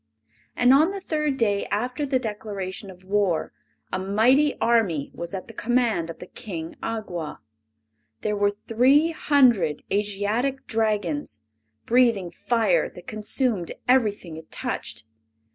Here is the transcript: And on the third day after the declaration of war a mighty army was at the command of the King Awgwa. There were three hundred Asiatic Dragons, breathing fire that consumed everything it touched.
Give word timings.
And 0.55 0.73
on 0.73 0.89
the 0.89 0.99
third 0.99 1.37
day 1.37 1.67
after 1.67 2.07
the 2.07 2.17
declaration 2.17 2.89
of 2.89 3.03
war 3.03 3.53
a 3.93 3.99
mighty 3.99 4.57
army 4.59 5.11
was 5.13 5.31
at 5.35 5.47
the 5.47 5.53
command 5.53 6.09
of 6.09 6.17
the 6.17 6.25
King 6.25 6.75
Awgwa. 6.81 7.37
There 8.21 8.35
were 8.35 8.49
three 8.49 9.11
hundred 9.11 9.83
Asiatic 9.93 10.65
Dragons, 10.65 11.41
breathing 11.85 12.31
fire 12.31 12.89
that 12.89 13.05
consumed 13.05 13.73
everything 13.87 14.37
it 14.37 14.49
touched. 14.49 15.05